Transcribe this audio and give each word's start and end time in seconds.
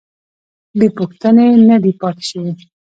بې 0.77 0.87
پوښتنې 0.97 1.45
نه 1.67 1.75
ده 1.83 1.91
پاتې 2.01 2.23
شوې. 2.29 2.51